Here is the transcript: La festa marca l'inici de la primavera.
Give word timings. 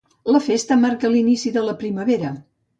La 0.35 0.39
festa 0.45 0.77
marca 0.85 1.13
l'inici 1.17 1.55
de 1.61 1.65
la 1.69 1.79
primavera. 1.85 2.35